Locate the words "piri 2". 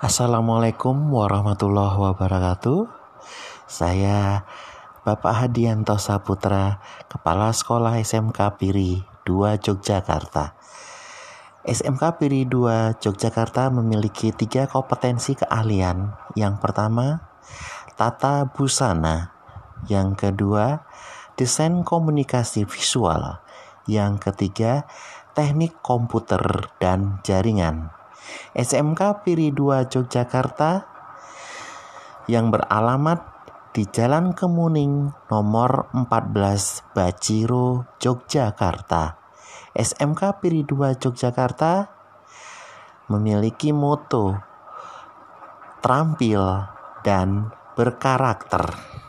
8.56-9.60, 12.16-12.96, 29.24-29.88, 40.42-40.98